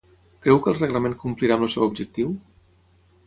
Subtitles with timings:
[0.45, 2.31] Creu que el reglament complirà amb el seu objectiu?